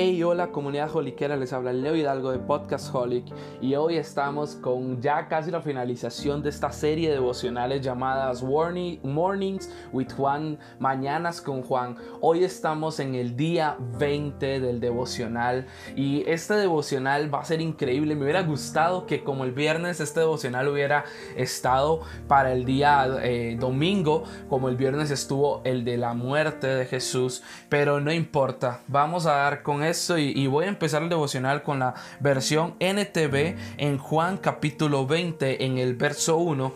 [0.00, 3.24] Hey, hola comunidad holiquera, les habla Leo Hidalgo de Podcast Holic
[3.60, 9.68] y hoy estamos con ya casi la finalización de esta serie de devocionales llamadas Mornings
[9.92, 11.96] with Juan, Mañanas con Juan.
[12.20, 18.14] Hoy estamos en el día 20 del devocional y este devocional va a ser increíble.
[18.14, 23.56] Me hubiera gustado que como el viernes este devocional hubiera estado para el día eh,
[23.58, 29.26] domingo, como el viernes estuvo el de la muerte de Jesús, pero no importa, vamos
[29.26, 29.87] a dar con
[30.18, 35.78] y, voy a empezar el devocional con la versión NTV en Juan capítulo 20 en
[35.78, 36.74] el verso 1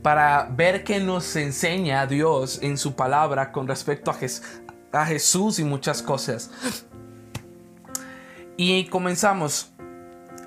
[0.00, 4.16] para ver qué nos enseña Dios en su palabra con respecto a,
[4.92, 6.50] a Jesús y muchas cosas.
[8.56, 9.72] Y comenzamos.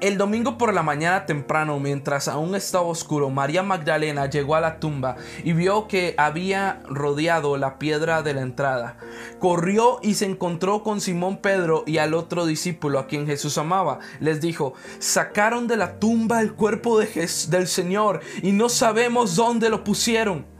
[0.03, 4.81] El domingo por la mañana temprano, mientras aún estaba oscuro, María Magdalena llegó a la
[4.81, 8.97] tumba y vio que había rodeado la piedra de la entrada.
[9.39, 13.99] Corrió y se encontró con Simón Pedro y al otro discípulo a quien Jesús amaba.
[14.19, 17.07] Les dijo, sacaron de la tumba el cuerpo de
[17.47, 20.52] del Señor y no sabemos dónde lo pusieron.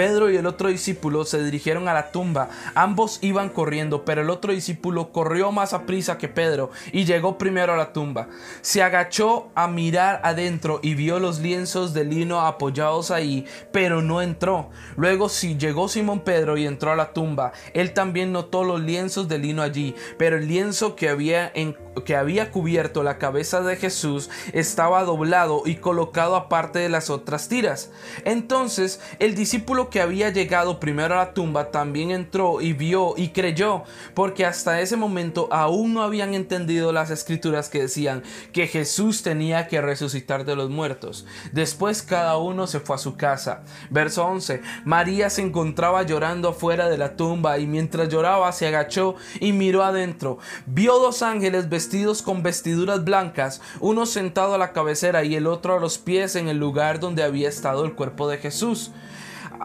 [0.00, 2.48] Pedro y el otro discípulo se dirigieron a la tumba.
[2.74, 7.36] Ambos iban corriendo, pero el otro discípulo corrió más a prisa que Pedro y llegó
[7.36, 8.28] primero a la tumba.
[8.62, 14.22] Se agachó a mirar adentro y vio los lienzos de lino apoyados ahí, pero no
[14.22, 14.70] entró.
[14.96, 17.52] Luego sí llegó Simón Pedro y entró a la tumba.
[17.74, 22.16] Él también notó los lienzos de lino allí, pero el lienzo que había, en, que
[22.16, 27.90] había cubierto la cabeza de Jesús estaba doblado y colocado aparte de las otras tiras.
[28.24, 33.30] Entonces el discípulo que había llegado primero a la tumba también entró y vio y
[33.30, 33.82] creyó,
[34.14, 39.66] porque hasta ese momento aún no habían entendido las escrituras que decían que Jesús tenía
[39.66, 41.26] que resucitar de los muertos.
[41.52, 43.62] Después cada uno se fue a su casa.
[43.90, 44.62] Verso 11.
[44.84, 49.82] María se encontraba llorando afuera de la tumba y mientras lloraba se agachó y miró
[49.82, 50.38] adentro.
[50.66, 51.79] Vio dos ángeles vestidos
[52.24, 56.48] con vestiduras blancas, uno sentado a la cabecera y el otro a los pies en
[56.48, 58.92] el lugar donde había estado el cuerpo de Jesús.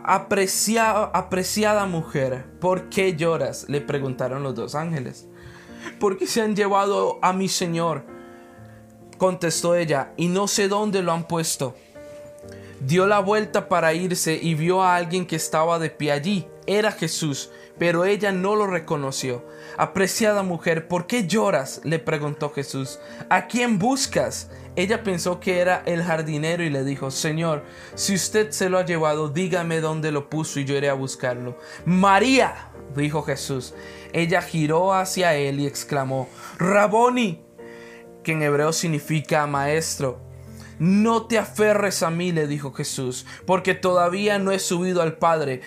[0.03, 3.65] Apreciada mujer, ¿por qué lloras?
[3.67, 5.27] le preguntaron los dos ángeles.
[5.99, 8.03] Porque se han llevado a mi señor,
[9.17, 11.75] contestó ella, y no sé dónde lo han puesto.
[12.81, 16.47] Dio la vuelta para irse y vio a alguien que estaba de pie allí.
[16.67, 19.45] Era Jesús, pero ella no lo reconoció.
[19.77, 21.81] Apreciada mujer, ¿por qué lloras?
[21.83, 22.99] le preguntó Jesús.
[23.29, 24.49] ¿A quién buscas?
[24.75, 27.63] Ella pensó que era el jardinero y le dijo, Señor,
[27.95, 31.57] si usted se lo ha llevado, dígame dónde lo puso y yo iré a buscarlo.
[31.85, 33.73] María, dijo Jesús.
[34.11, 36.27] Ella giró hacia él y exclamó,
[36.57, 37.41] Raboni,
[38.23, 40.21] que en hebreo significa maestro.
[40.77, 45.61] No te aferres a mí, le dijo Jesús, porque todavía no he subido al Padre,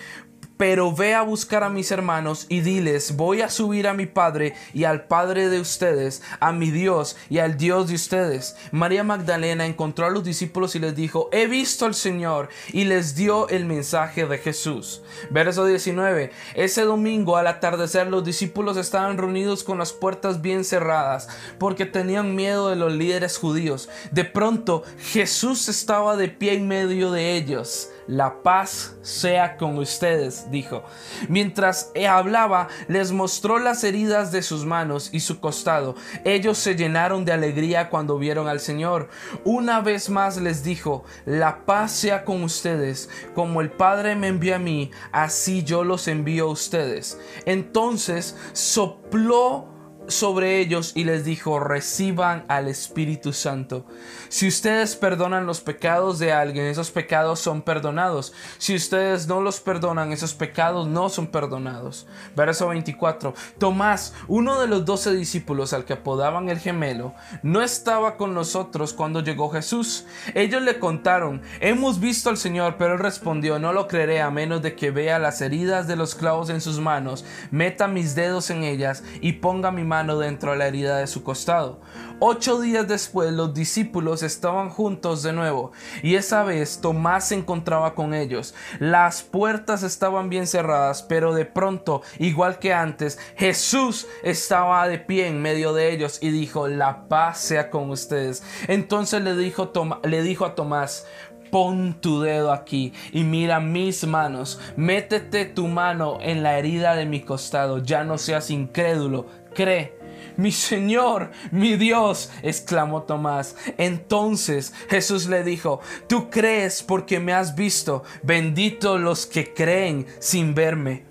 [0.59, 4.55] pero ve a buscar a mis hermanos y diles, voy a subir a mi Padre
[4.73, 8.57] y al Padre de ustedes, a mi Dios y al Dios de ustedes.
[8.73, 13.15] María Magdalena encontró a los discípulos y les dijo, he visto al Señor y les
[13.15, 15.01] dio el mensaje de Jesús.
[15.29, 16.31] Verso 19.
[16.55, 22.35] Ese domingo al atardecer los discípulos estaban reunidos con las puertas bien cerradas porque tenían
[22.35, 23.87] miedo de los líderes judíos.
[24.11, 27.91] De pronto Jesús estaba de pie en medio de ellos.
[28.09, 30.83] La paz sea con ustedes dijo.
[31.27, 35.93] Mientras hablaba, les mostró las heridas de sus manos y su costado.
[36.25, 39.09] Ellos se llenaron de alegría cuando vieron al Señor.
[39.43, 43.11] Una vez más les dijo, la paz sea con ustedes.
[43.35, 47.19] Como el Padre me envió a mí, así yo los envío a ustedes.
[47.45, 53.85] Entonces sopló sobre ellos y les dijo, reciban al Espíritu Santo.
[54.27, 58.33] Si ustedes perdonan los pecados de alguien, esos pecados son perdonados.
[58.57, 62.07] Si ustedes no los perdonan, esos pecados no son perdonados.
[62.35, 63.33] Verso 24.
[63.57, 68.93] Tomás, uno de los doce discípulos al que apodaban el gemelo, no estaba con nosotros
[68.93, 70.05] cuando llegó Jesús.
[70.33, 74.61] Ellos le contaron, hemos visto al Señor, pero él respondió, no lo creeré a menos
[74.61, 78.63] de que vea las heridas de los clavos en sus manos, meta mis dedos en
[78.63, 81.79] ellas y ponga mi mano dentro de la herida de su costado.
[82.21, 85.71] Ocho días después los discípulos estaban juntos de nuevo
[86.03, 88.53] y esa vez Tomás se encontraba con ellos.
[88.79, 95.27] Las puertas estaban bien cerradas, pero de pronto, igual que antes, Jesús estaba de pie
[95.27, 98.43] en medio de ellos y dijo, la paz sea con ustedes.
[98.67, 99.71] Entonces le dijo,
[100.03, 101.05] le dijo a Tomás,
[101.49, 107.05] pon tu dedo aquí y mira mis manos, métete tu mano en la herida de
[107.05, 109.97] mi costado, ya no seas incrédulo, cree.
[110.37, 113.55] Mi Señor, mi Dios, exclamó Tomás.
[113.77, 120.55] Entonces Jesús le dijo, tú crees porque me has visto, bendito los que creen sin
[120.55, 121.03] verme.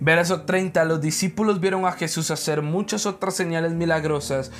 [0.00, 0.84] Verso 30.
[0.84, 4.50] Los discípulos vieron a Jesús hacer muchas otras señales milagrosas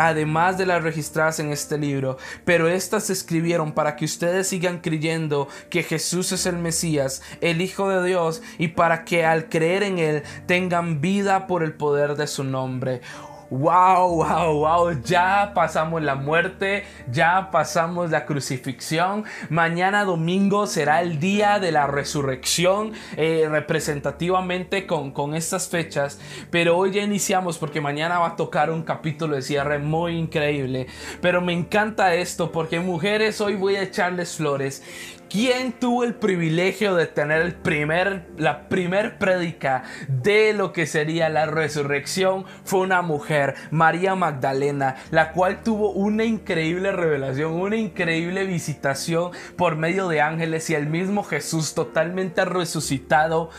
[0.00, 4.80] además de las registradas en este libro, pero estas se escribieron para que ustedes sigan
[4.80, 9.82] creyendo que Jesús es el Mesías, el Hijo de Dios, y para que al creer
[9.82, 13.02] en Él tengan vida por el poder de su nombre.
[13.50, 19.24] Wow, wow, wow, ya pasamos la muerte, ya pasamos la crucifixión.
[19.48, 26.20] Mañana domingo será el día de la resurrección, eh, representativamente con, con estas fechas.
[26.52, 30.86] Pero hoy ya iniciamos porque mañana va a tocar un capítulo de cierre muy increíble.
[31.20, 34.84] Pero me encanta esto porque mujeres, hoy voy a echarles flores.
[35.30, 41.28] ¿Quién tuvo el privilegio de tener el primer, la primer prédica de lo que sería
[41.28, 42.46] la resurrección?
[42.64, 43.39] Fue una mujer,
[43.70, 50.70] María Magdalena, la cual tuvo una increíble revelación, una increíble visitación por medio de ángeles
[50.70, 53.50] y el mismo Jesús totalmente resucitado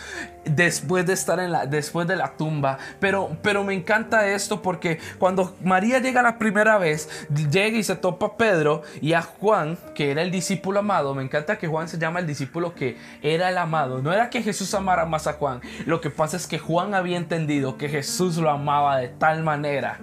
[0.46, 2.78] después de estar en la después de la tumba.
[3.00, 7.96] Pero pero me encanta esto porque cuando María llega la primera vez llega y se
[7.96, 11.14] topa a Pedro y a Juan que era el discípulo amado.
[11.16, 14.02] Me encanta que Juan se llama el discípulo que era el amado.
[14.02, 15.62] No era que Jesús amara más a Juan.
[15.86, 20.00] Lo que pasa es que Juan había entendido que Jesús lo amaba de tal manera.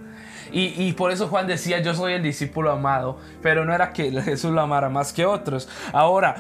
[0.51, 4.11] Y, y, por eso Juan decía, yo soy el discípulo amado, pero no era que
[4.23, 5.69] Jesús lo amara más que otros.
[5.93, 6.37] Ahora,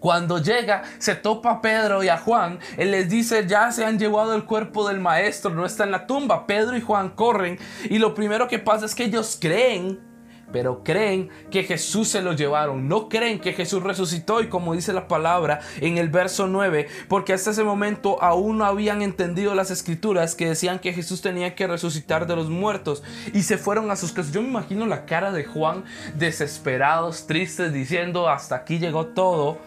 [0.00, 2.58] cuando llega, se topa a Pedro y a Juan.
[2.76, 6.06] Él les dice, ya se han llevado el cuerpo del maestro, no está en la
[6.06, 6.46] tumba.
[6.46, 7.58] Pedro y Juan corren
[7.88, 10.08] y lo primero que pasa es que ellos creen
[10.52, 14.92] pero creen que Jesús se lo llevaron, no creen que Jesús resucitó y como dice
[14.92, 19.70] la palabra en el verso 9, porque hasta ese momento aún no habían entendido las
[19.70, 23.02] escrituras que decían que Jesús tenía que resucitar de los muertos
[23.32, 24.32] y se fueron a sus casas.
[24.32, 25.84] Yo me imagino la cara de Juan
[26.14, 29.58] desesperados, tristes, diciendo hasta aquí llegó todo.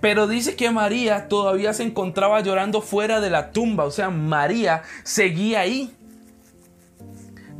[0.00, 3.84] Pero dice que María todavía se encontraba llorando fuera de la tumba.
[3.84, 5.94] O sea, María seguía ahí.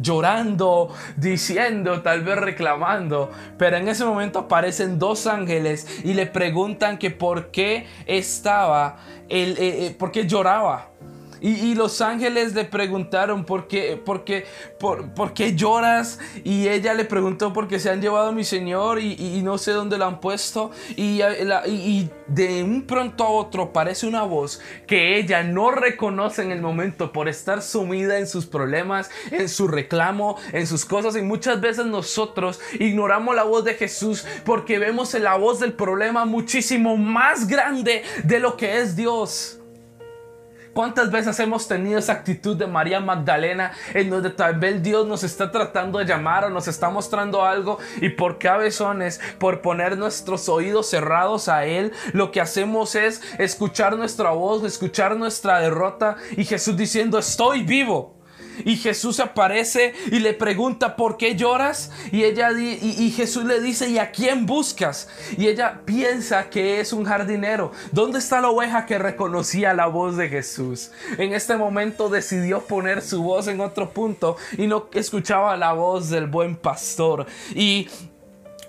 [0.00, 3.31] Llorando, diciendo, tal vez reclamando.
[3.58, 8.99] Pero en ese momento aparecen dos ángeles y le preguntan que por qué estaba,
[9.29, 10.91] el, eh, eh, por qué lloraba.
[11.40, 14.46] Y, los ángeles le preguntaron por qué, por, qué,
[14.79, 16.19] por, qué lloras.
[16.44, 19.73] Y ella le preguntó por qué se han llevado a mi Señor y, no sé
[19.73, 20.70] dónde lo han puesto.
[20.96, 21.20] Y,
[21.67, 26.61] y, de un pronto a otro parece una voz que ella no reconoce en el
[26.61, 31.17] momento por estar sumida en sus problemas, en su reclamo, en sus cosas.
[31.17, 35.73] Y muchas veces nosotros ignoramos la voz de Jesús porque vemos en la voz del
[35.73, 39.57] problema muchísimo más grande de lo que es Dios.
[40.79, 45.25] ¿Cuántas veces hemos tenido esa actitud de María Magdalena en donde tal vez Dios nos
[45.25, 50.49] está tratando de llamar o nos está mostrando algo y por cabezones, por poner nuestros
[50.49, 56.45] oídos cerrados a Él, lo que hacemos es escuchar nuestra voz, escuchar nuestra derrota y
[56.45, 58.18] Jesús diciendo estoy vivo?
[58.64, 61.90] Y Jesús aparece y le pregunta, ¿por qué lloras?
[62.12, 65.08] Y, ella, y, Jesús le dice, ¿y a quién buscas?
[65.37, 67.72] Y ella piensa que es un jardinero.
[67.93, 70.90] ¿Dónde está la oveja que reconocía la voz de Jesús?
[71.16, 76.10] En este momento decidió poner su voz en otro punto y no escuchaba la voz
[76.10, 77.26] del buen pastor.
[77.55, 77.88] Y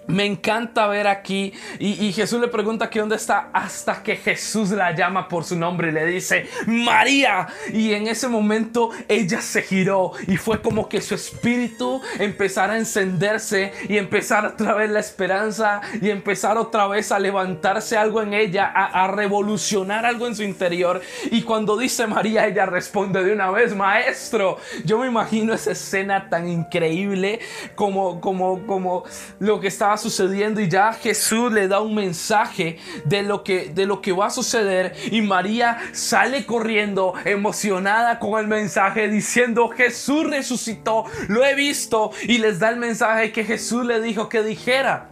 [0.09, 4.93] me encanta ver aquí y, Jesús le pregunta que dónde está hasta que Jesús la
[4.95, 10.13] llama por su nombre y le dice María y en ese momento ella se giró
[10.27, 15.81] y fue como que su espíritu empezara a encenderse y empezar otra vez la esperanza
[16.01, 20.43] y empezar otra vez a levantarse algo en ella a, a revolucionar algo en su
[20.43, 21.01] interior.
[21.31, 26.29] Y cuando dice María ella responde de una vez maestro yo me imagino esa escena
[26.29, 27.39] tan increíble
[27.75, 29.03] como como como
[29.39, 33.85] lo que estaba sucediendo y ya Jesús le da un mensaje de lo que de
[33.85, 40.27] lo que va a suceder y María sale corriendo emocionada con el mensaje diciendo Jesús
[40.27, 45.09] resucitó, lo he visto y les da el mensaje que Jesús le dijo que dijera.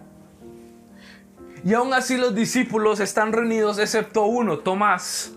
[1.64, 5.37] Y aún así los discípulos están reunidos excepto uno, Tomás.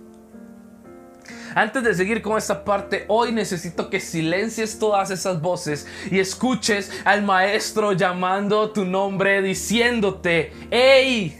[1.55, 6.91] Antes de seguir con esta parte, hoy necesito que silencies todas esas voces y escuches
[7.05, 11.37] al maestro llamando tu nombre, diciéndote, ¡Ey!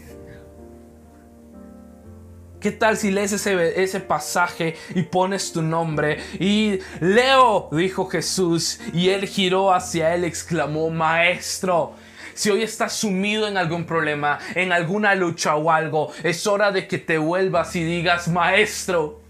[2.59, 6.19] ¿Qué tal si lees ese, ese, pasaje y pones tu nombre?
[6.39, 11.93] Y Leo, dijo Jesús, y él giró hacia él, exclamó, Maestro.
[12.35, 16.87] Si hoy estás sumido en algún problema, en alguna lucha o algo, es hora de
[16.87, 19.20] que te vuelvas y digas, Maestro.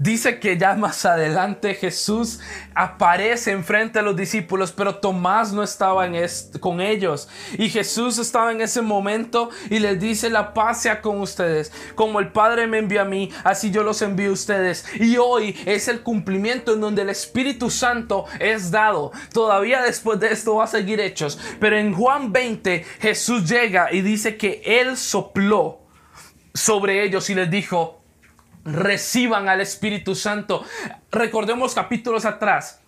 [0.00, 2.40] Dice que ya más adelante Jesús
[2.74, 6.08] aparece enfrente de los discípulos, pero Tomás no estaba
[6.58, 7.28] con ellos.
[7.58, 11.70] Y Jesús estaba en ese momento y les dice, la paz sea con ustedes.
[11.96, 14.86] Como el Padre me envió a mí, así yo los envío a ustedes.
[14.98, 19.12] Y hoy es el cumplimiento en donde el Espíritu Santo es dado.
[19.34, 21.38] Todavía después de esto va a seguir hechos.
[21.60, 25.80] Pero en Juan 20 Jesús llega y dice que Él sopló
[26.54, 27.99] sobre ellos y les dijo,
[28.64, 30.64] reciban al Espíritu Santo.
[31.10, 32.80] Recordemos capítulos atrás.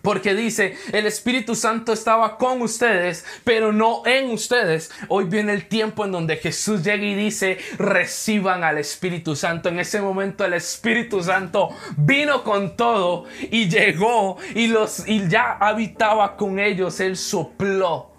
[0.00, 4.90] Porque dice, el Espíritu Santo estaba con ustedes, pero no en ustedes.
[5.08, 9.68] Hoy viene el tiempo en donde Jesús llega y dice, reciban al Espíritu Santo.
[9.68, 15.52] En ese momento el Espíritu Santo vino con todo y llegó y, los, y ya
[15.52, 16.98] habitaba con ellos.
[16.98, 18.10] Él sopló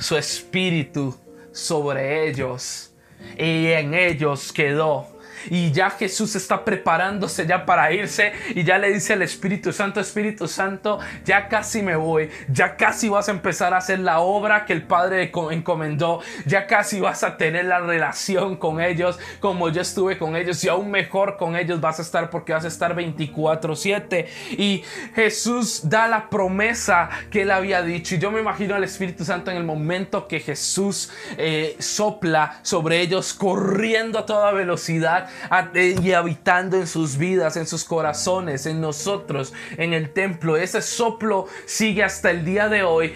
[0.00, 1.14] su espíritu
[1.52, 2.92] sobre ellos
[3.36, 8.92] y en ellos quedó y ya Jesús está preparándose ya para irse y ya le
[8.92, 13.72] dice al Espíritu Santo, Espíritu Santo, ya casi me voy, ya casi vas a empezar
[13.74, 18.56] a hacer la obra que el Padre encomendó, ya casi vas a tener la relación
[18.56, 22.30] con ellos como yo estuve con ellos y aún mejor con ellos vas a estar
[22.30, 24.82] porque vas a estar 24/7 y
[25.14, 29.50] Jesús da la promesa que él había dicho y yo me imagino al Espíritu Santo
[29.50, 35.28] en el momento que Jesús eh, sopla sobre ellos corriendo a toda velocidad
[35.74, 40.56] y habitando en sus vidas, en sus corazones, en nosotros, en el templo.
[40.56, 43.14] Ese soplo sigue hasta el día de hoy,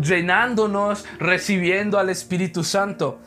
[0.00, 3.20] llenándonos, recibiendo al Espíritu Santo.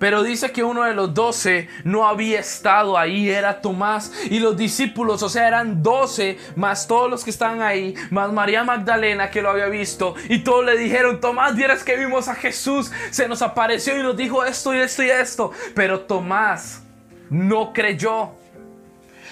[0.00, 4.10] Pero dice que uno de los doce no había estado ahí, era Tomás.
[4.30, 8.64] Y los discípulos, o sea, eran doce, más todos los que estaban ahí, más María
[8.64, 10.14] Magdalena que lo había visto.
[10.30, 14.16] Y todos le dijeron, Tomás, vieras que vimos a Jesús, se nos apareció y nos
[14.16, 15.50] dijo esto y esto y esto.
[15.74, 16.82] Pero Tomás
[17.28, 18.39] no creyó.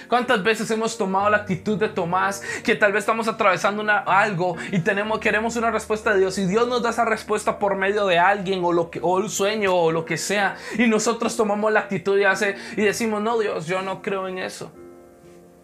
[0.09, 4.81] ¿Cuántas veces hemos tomado la actitud de Tomás que tal vez estamos atravesando algo y
[4.81, 8.19] tenemos, queremos una respuesta de Dios y Dios nos da esa respuesta por medio de
[8.19, 11.81] alguien o, lo que, o un sueño o lo que sea y nosotros tomamos la
[11.81, 14.73] actitud y, hace, y decimos, no Dios, yo no creo en eso.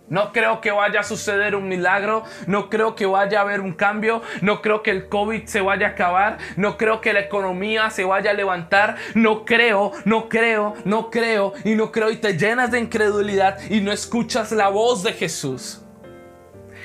[0.08, 3.72] No creo que vaya a suceder un milagro, no creo que vaya a haber un
[3.72, 7.88] cambio, no creo que el COVID se vaya a acabar, no creo que la economía
[7.88, 12.36] se vaya a levantar, no creo, no creo, no creo y no creo y te
[12.36, 15.80] llenas de incredulidad y no escuchas la voz de Jesús.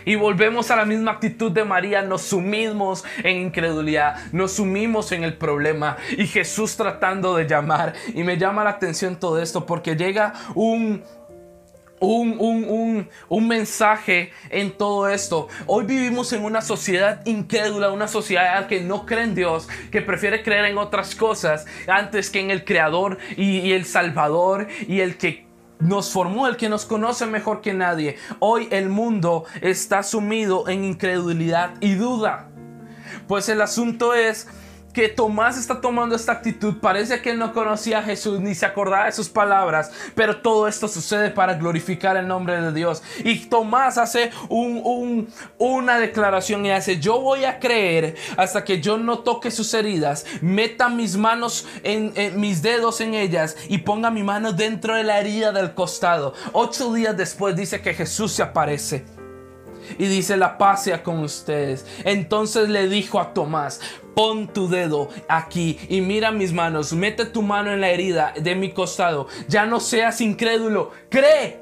[0.06, 5.26] Y volvemos a la misma actitud de María, nos sumimos en incredulidad, nos sumimos en
[5.26, 7.94] el problema y Jesús tratando de llamar.
[8.14, 11.04] Y me llama la atención todo esto porque llega un,
[12.00, 13.08] un,
[13.48, 15.48] mensaje en todo esto.
[15.66, 20.44] Hoy vivimos en una sociedad incrédula, una sociedad que no cree en Dios, que prefiere
[20.44, 25.18] creer en otras cosas antes que en el Creador y, y el Salvador y el
[25.18, 25.48] que
[25.80, 28.18] nos formó, el que nos conoce mejor que nadie.
[28.40, 32.50] Hoy el mundo está sumido en incredulidad y duda.
[33.28, 34.48] Pues el asunto es
[34.94, 36.76] que Tomás está tomando esta actitud.
[36.82, 40.68] Parece que él no conocía a Jesús ni se acordaba de sus palabras, pero todo
[40.68, 43.04] esto sucede para glorificar el nombre de Dios.
[43.24, 45.28] Y Tomás hace un,
[45.58, 50.26] una declaración y hace, yo voy a creer hasta que yo no toque sus heridas,
[50.42, 55.04] meta mis manos en, en mis dedos en ellas y ponga mi mano dentro de
[55.04, 56.34] la herida del costado.
[56.54, 59.19] Ocho días después dice que Jesús se aparece
[59.98, 61.86] y dice la paz sea con ustedes.
[62.04, 63.82] Entonces le dijo a Tomás,
[64.16, 68.56] pon tu dedo aquí y mira mis manos, mete tu mano en la herida de
[68.56, 71.62] mi costado, ya no seas incrédulo, cree.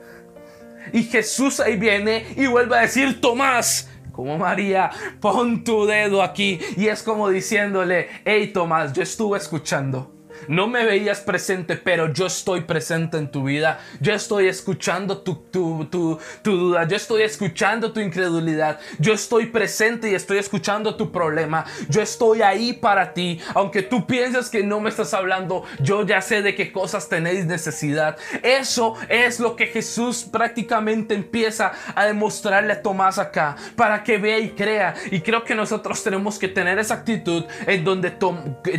[0.93, 6.59] Y Jesús ahí viene y vuelve a decir, Tomás, como María, pon tu dedo aquí.
[6.75, 10.16] Y es como diciéndole, hey Tomás, yo estuve escuchando.
[10.47, 13.79] No me veías presente, pero yo estoy presente en tu vida.
[13.99, 16.87] Yo estoy escuchando tu, tu, duda.
[16.87, 18.79] Yo estoy escuchando tu incredulidad.
[18.99, 21.65] Yo estoy presente y estoy escuchando tu problema.
[21.89, 23.39] Yo estoy ahí para ti.
[23.53, 27.45] Aunque tú pienses que no me estás hablando, yo ya sé de qué cosas tenéis
[27.45, 28.17] necesidad.
[28.43, 33.55] Eso es lo que Jesús prácticamente empieza a demostrarle a Tomás acá.
[33.75, 34.95] Para que vea y crea.
[35.11, 38.13] Y creo que nosotros tenemos que tener esa actitud en donde,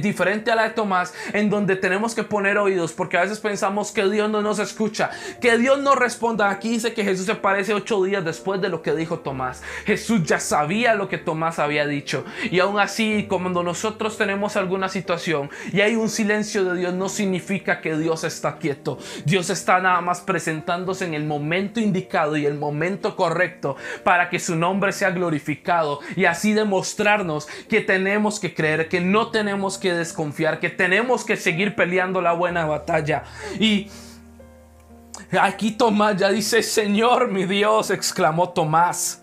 [0.00, 3.92] diferente a la de Tomás, en donde tenemos que poner oídos, porque a veces pensamos
[3.92, 6.50] que Dios no nos escucha, que Dios no responda.
[6.50, 9.62] Aquí dice que Jesús se parece ocho días después de lo que dijo Tomás.
[9.84, 12.24] Jesús ya sabía lo que Tomás había dicho.
[12.50, 17.08] Y aún así, cuando nosotros tenemos alguna situación y hay un silencio de Dios, no
[17.08, 18.98] significa que Dios está quieto.
[19.24, 24.38] Dios está nada más presentándose en el momento indicado y el momento correcto para que
[24.38, 29.92] su nombre sea glorificado y así demostrarnos que tenemos que creer, que no tenemos que
[29.92, 33.24] desconfiar, que tenemos que seguir peleando la buena batalla.
[33.58, 33.88] Y
[35.40, 39.22] Aquí Tomás ya dice, Señor mi Dios, exclamó Tomás.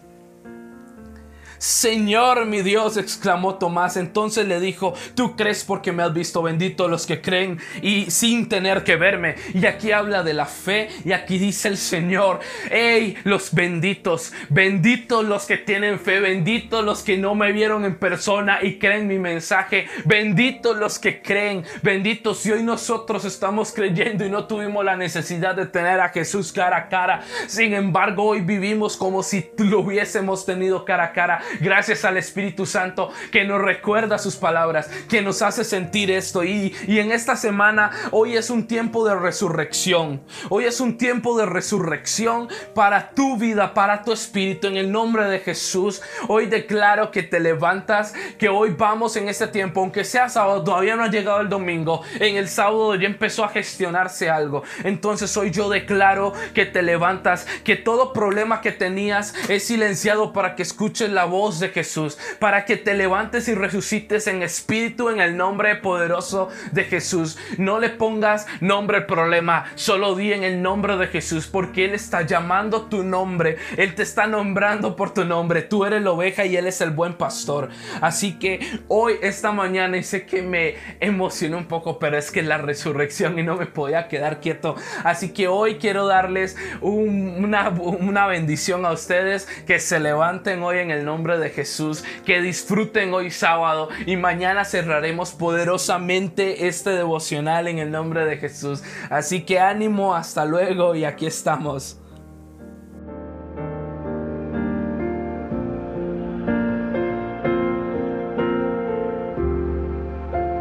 [1.57, 3.97] Señor mi Dios, exclamó Tomás.
[3.97, 8.49] Entonces le dijo, tú crees porque me has visto bendito los que creen y sin
[8.49, 9.35] tener que verme.
[9.53, 15.25] Y aquí habla de la fe y aquí dice el Señor, hey, los benditos, benditos
[15.25, 19.19] los que tienen fe, benditos los que no me vieron en persona y creen mi
[19.19, 24.95] mensaje, benditos los que creen, benditos si hoy nosotros estamos creyendo y no tuvimos la
[24.95, 27.21] necesidad de tener a Jesús cara a cara.
[27.47, 32.65] Sin embargo, hoy vivimos como si lo hubiésemos tenido cara a cara Gracias al Espíritu
[32.65, 36.43] Santo que nos recuerda sus palabras, que nos hace sentir esto.
[36.43, 40.21] Y, y en esta semana, hoy es un tiempo de resurrección.
[40.49, 44.67] Hoy es un tiempo de resurrección para tu vida, para tu espíritu.
[44.67, 49.47] En el nombre de Jesús, hoy declaro que te levantas, que hoy vamos en este
[49.47, 52.01] tiempo, aunque sea sábado, todavía no ha llegado el domingo.
[52.19, 54.63] En el sábado ya empezó a gestionarse algo.
[54.83, 60.55] Entonces hoy yo declaro que te levantas, que todo problema que tenías es silenciado para
[60.55, 65.19] que escuches la voz de Jesús, para que te levantes y resucites en espíritu en
[65.19, 67.37] el nombre poderoso de Jesús.
[67.57, 71.93] No le pongas nombre al problema, solo di en el nombre de Jesús, porque Él
[71.93, 76.45] está llamando tu nombre, Él te está nombrando por tu nombre, tú eres la oveja
[76.45, 77.67] y Él es el buen pastor.
[77.99, 82.43] Así que hoy, esta mañana, y sé que me emocionó un poco, pero es que
[82.43, 84.75] la resurrección y no me podía quedar quieto.
[85.03, 90.91] Así que hoy quiero darles una, una bendición a ustedes que se levanten hoy en
[90.91, 92.03] el de Jesús.
[92.25, 98.83] Que disfruten hoy sábado y mañana cerraremos poderosamente este devocional en el nombre de Jesús.
[99.09, 101.97] Así que ánimo, hasta luego y aquí estamos.